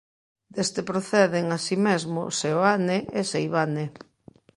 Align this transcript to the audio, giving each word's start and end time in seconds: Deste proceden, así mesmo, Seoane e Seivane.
Deste 0.55 0.81
proceden, 0.91 1.45
así 1.57 1.75
mesmo, 1.87 2.21
Seoane 2.39 2.97
e 3.19 3.21
Seivane. 3.31 3.85